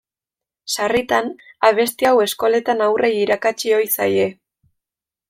[0.75, 1.27] Sarritan
[1.69, 4.27] abesti hau eskoletan haurrei irakatsi ohi zaie.